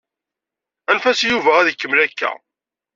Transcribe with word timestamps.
Anef-as 0.89 1.21
i 1.23 1.27
Yuba 1.31 1.51
ad 1.57 1.67
ikemmel 1.71 1.99
akka. 2.05 2.31